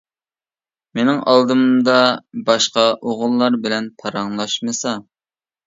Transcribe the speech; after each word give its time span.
مىنىڭ 0.99 1.19
ئالدىمدا 1.33 1.99
باشقا 2.51 2.87
ئوغۇللار 2.97 3.61
بىلەن 3.69 3.93
پاراڭلاشمىسا. 4.03 4.99